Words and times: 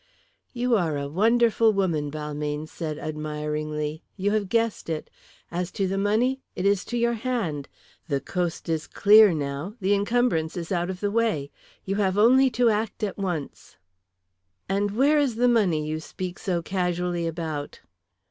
"You 0.51 0.75
are 0.77 0.97
a 0.97 1.07
wonderful 1.07 1.73
woman," 1.73 2.09
Balmayne 2.09 2.65
said 2.67 2.97
admiringly. 2.97 4.01
"You 4.17 4.31
have 4.31 4.49
guessed 4.49 4.89
it. 4.89 5.11
As 5.51 5.69
to 5.73 5.87
the 5.87 5.99
money, 5.99 6.41
it 6.55 6.65
is 6.65 6.83
to 6.85 6.97
your 6.97 7.13
hand. 7.13 7.67
The 8.07 8.19
coast 8.19 8.67
is 8.67 8.87
clear 8.87 9.31
now, 9.31 9.75
the 9.79 9.93
incumbrance 9.93 10.57
is 10.57 10.71
out 10.71 10.89
of 10.89 11.01
the 11.01 11.11
way. 11.11 11.51
We 11.85 11.93
have 11.93 12.17
only 12.17 12.49
to 12.49 12.69
act 12.71 13.03
at 13.03 13.19
once." 13.19 13.77
"And 14.67 14.89
where 14.89 15.19
is 15.19 15.35
the 15.35 15.47
money 15.47 15.85
you 15.87 15.99
speak 15.99 16.39
so 16.39 16.63
casually 16.63 17.27
about?" 17.27 17.81